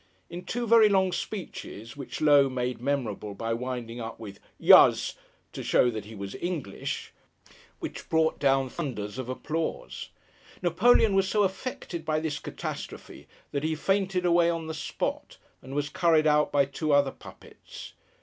In 0.31 0.45
two 0.45 0.65
very 0.65 0.89
long 0.89 1.11
speeches, 1.11 1.95
which 1.95 2.21
Low 2.21 2.49
made 2.49 2.81
memorable, 2.81 3.35
by 3.35 3.53
winding 3.53 3.99
up 4.01 4.19
with 4.19 4.39
'Yas!'—to 4.57 5.61
show 5.61 5.91
that 5.91 6.05
he 6.05 6.15
was 6.15 6.33
English—which 6.41 8.09
brought 8.09 8.39
down 8.39 8.67
thunders 8.67 9.19
of 9.19 9.29
applause. 9.29 10.09
Napoleon 10.63 11.13
was 11.13 11.27
so 11.29 11.43
affected 11.43 12.03
by 12.03 12.19
this 12.19 12.39
catastrophe, 12.39 13.27
that 13.51 13.63
he 13.63 13.75
fainted 13.75 14.25
away 14.25 14.49
on 14.49 14.65
the 14.65 14.73
spot, 14.73 15.37
and 15.61 15.75
was 15.75 15.89
carried 15.89 16.25
out 16.25 16.51
by 16.51 16.65
two 16.65 16.91
other 16.93 17.11
puppets. 17.11 17.93